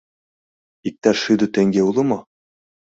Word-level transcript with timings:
Иктаж 0.87 1.17
шӱдӧ 1.23 1.47
теҥге 1.53 1.81
уло 1.89 2.03
мо? 2.09 2.19